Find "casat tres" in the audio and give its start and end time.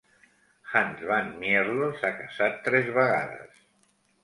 2.23-2.91